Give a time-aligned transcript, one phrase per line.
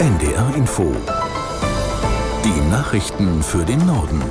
[0.00, 0.94] NDR Info.
[2.44, 4.22] Die Nachrichten für den Norden.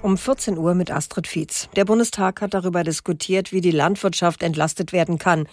[0.00, 1.68] Um 14 Uhr mit Astrid Fietz.
[1.76, 5.48] Der Bundestag hat darüber diskutiert, wie die Landwirtschaft entlastet werden kann.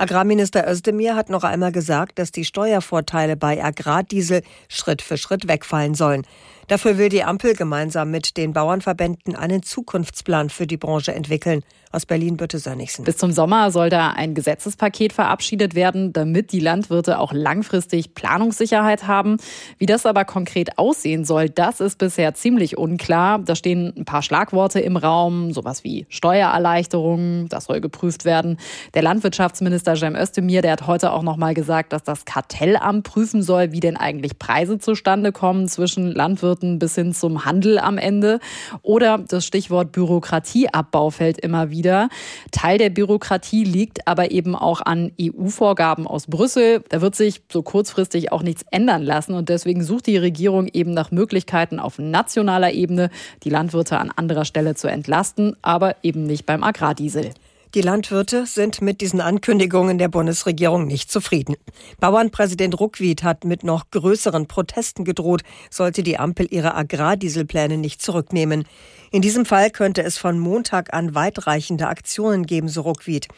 [0.00, 5.94] Agrarminister Özdemir hat noch einmal gesagt, dass die Steuervorteile bei Agrardiesel Schritt für Schritt wegfallen
[5.94, 6.24] sollen.
[6.68, 11.64] Dafür will die Ampel gemeinsam mit den Bauernverbänden einen Zukunftsplan für die Branche entwickeln.
[11.92, 13.04] Aus Berlin, Birte Sönnigsen.
[13.04, 19.08] Bis zum Sommer soll da ein Gesetzespaket verabschiedet werden, damit die Landwirte auch langfristig Planungssicherheit
[19.08, 19.38] haben.
[19.78, 23.40] Wie das aber konkret aussehen soll, das ist bisher ziemlich unklar.
[23.40, 28.58] Da stehen ein paar Schlagworte im Raum, sowas wie Steuererleichterungen, das soll geprüft werden.
[28.94, 33.42] Der Landwirtschaftsminister Cem Özdemir, der hat heute auch noch mal gesagt, dass das Kartellamt prüfen
[33.42, 38.40] soll, wie denn eigentlich Preise zustande kommen zwischen Landwirten bis hin zum Handel am Ende.
[38.82, 42.08] Oder das Stichwort Bürokratieabbau fällt immer wieder.
[42.50, 46.82] Teil der Bürokratie liegt aber eben auch an EU-Vorgaben aus Brüssel.
[46.88, 49.34] Da wird sich so kurzfristig auch nichts ändern lassen.
[49.34, 53.10] Und deswegen sucht die Regierung eben nach Möglichkeiten auf nationaler Ebene,
[53.42, 57.30] die Landwirte an anderer Stelle zu entlasten, aber eben nicht beim Agrardiesel.
[57.74, 61.54] Die Landwirte sind mit diesen Ankündigungen der Bundesregierung nicht zufrieden.
[62.00, 68.64] Bauernpräsident Ruckwied hat mit noch größeren Protesten gedroht, sollte die Ampel ihre Agrardieselpläne nicht zurücknehmen.
[69.12, 73.28] In diesem Fall könnte es von Montag an weitreichende Aktionen geben, so Ruckwied.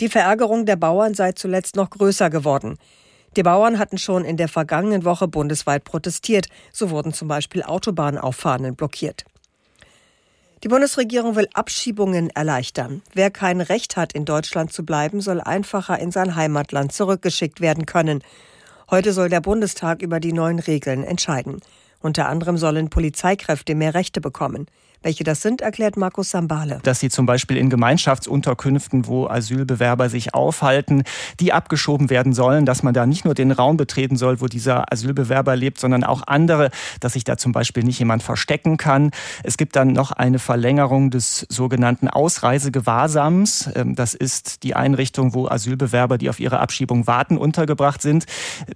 [0.00, 2.78] Die Verärgerung der Bauern sei zuletzt noch größer geworden.
[3.36, 6.48] Die Bauern hatten schon in der vergangenen Woche bundesweit protestiert.
[6.72, 9.26] So wurden zum Beispiel Autobahnauffahrten blockiert.
[10.62, 13.00] Die Bundesregierung will Abschiebungen erleichtern.
[13.14, 17.86] Wer kein Recht hat, in Deutschland zu bleiben, soll einfacher in sein Heimatland zurückgeschickt werden
[17.86, 18.22] können.
[18.90, 21.62] Heute soll der Bundestag über die neuen Regeln entscheiden.
[22.00, 24.66] Unter anderem sollen Polizeikräfte mehr Rechte bekommen.
[25.02, 26.78] Welche das sind, erklärt Markus Sambale.
[26.82, 31.04] Dass sie zum Beispiel in Gemeinschaftsunterkünften, wo Asylbewerber sich aufhalten,
[31.40, 34.92] die abgeschoben werden sollen, dass man da nicht nur den Raum betreten soll, wo dieser
[34.92, 36.68] Asylbewerber lebt, sondern auch andere,
[37.00, 39.10] dass sich da zum Beispiel nicht jemand verstecken kann.
[39.42, 43.70] Es gibt dann noch eine Verlängerung des sogenannten Ausreisegewahrsams.
[43.74, 48.26] Ähm, das ist die Einrichtung, wo Asylbewerber, die auf ihre Abschiebung warten, untergebracht sind.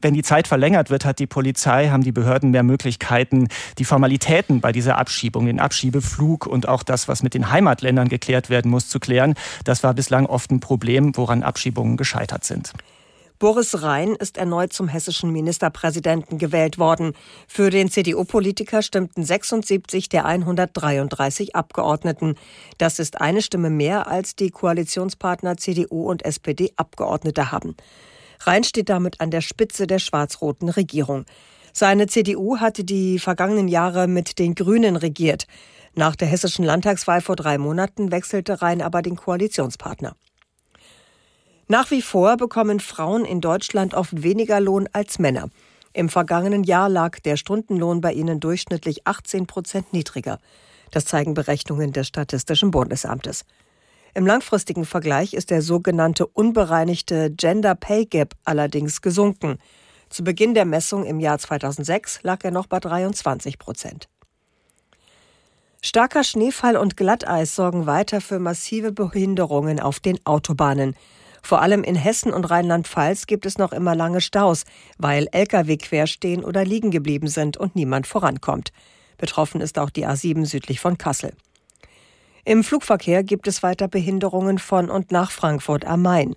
[0.00, 4.62] Wenn die Zeit verlängert wird, hat die Polizei, haben die Behörden mehr Möglichkeiten, die Formalitäten
[4.62, 8.70] bei dieser Abschiebung, den Abschiebeflug Flug und auch das, was mit den Heimatländern geklärt werden
[8.70, 9.34] muss, zu klären.
[9.64, 12.72] Das war bislang oft ein Problem, woran Abschiebungen gescheitert sind.
[13.40, 17.14] Boris Rhein ist erneut zum hessischen Ministerpräsidenten gewählt worden.
[17.48, 22.36] Für den CDU-Politiker stimmten 76 der 133 Abgeordneten.
[22.78, 27.74] Das ist eine Stimme mehr, als die Koalitionspartner CDU und SPD Abgeordnete haben.
[28.40, 31.24] Rhein steht damit an der Spitze der schwarz-roten Regierung.
[31.72, 35.48] Seine CDU hatte die vergangenen Jahre mit den Grünen regiert.
[35.96, 40.16] Nach der hessischen Landtagswahl vor drei Monaten wechselte Rhein aber den Koalitionspartner.
[41.68, 45.48] Nach wie vor bekommen Frauen in Deutschland oft weniger Lohn als Männer.
[45.92, 50.40] Im vergangenen Jahr lag der Stundenlohn bei ihnen durchschnittlich 18 Prozent niedriger.
[50.90, 53.44] Das zeigen Berechnungen des Statistischen Bundesamtes.
[54.14, 59.58] Im langfristigen Vergleich ist der sogenannte unbereinigte Gender Pay Gap allerdings gesunken.
[60.10, 64.08] Zu Beginn der Messung im Jahr 2006 lag er noch bei 23 Prozent.
[65.86, 70.96] Starker Schneefall und Glatteis sorgen weiter für massive Behinderungen auf den Autobahnen.
[71.42, 74.64] Vor allem in Hessen und Rheinland-Pfalz gibt es noch immer lange Staus,
[74.96, 78.72] weil Lkw querstehen oder liegen geblieben sind und niemand vorankommt.
[79.18, 81.34] Betroffen ist auch die A7 südlich von Kassel.
[82.46, 86.34] Im Flugverkehr gibt es weiter Behinderungen von und nach Frankfurt am Main.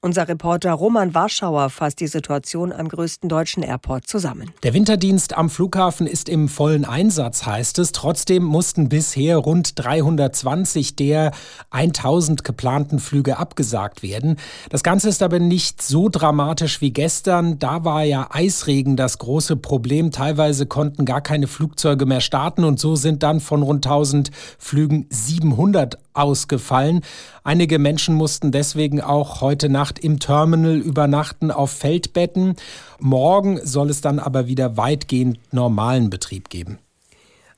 [0.00, 4.52] Unser Reporter Roman Warschauer fasst die Situation am größten deutschen Airport zusammen.
[4.62, 7.90] Der Winterdienst am Flughafen ist im vollen Einsatz, heißt es.
[7.90, 11.32] Trotzdem mussten bisher rund 320 der
[11.70, 14.36] 1000 geplanten Flüge abgesagt werden.
[14.70, 17.58] Das Ganze ist aber nicht so dramatisch wie gestern.
[17.58, 20.12] Da war ja Eisregen das große Problem.
[20.12, 25.06] Teilweise konnten gar keine Flugzeuge mehr starten und so sind dann von rund 1000 Flügen
[25.10, 27.02] 700 ausgefallen.
[27.44, 32.56] Einige Menschen mussten deswegen auch heute Nacht im Terminal übernachten auf Feldbetten.
[32.98, 36.78] Morgen soll es dann aber wieder weitgehend normalen Betrieb geben.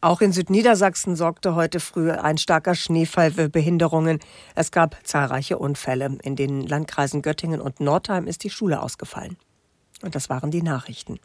[0.02, 4.18] Auch in Südniedersachsen sorgte heute früh ein starker Schneefall für Behinderungen.
[4.54, 6.16] Es gab zahlreiche Unfälle.
[6.22, 9.36] In den Landkreisen Göttingen und Nordheim ist die Schule ausgefallen.
[10.02, 11.18] Und das waren die Nachrichten.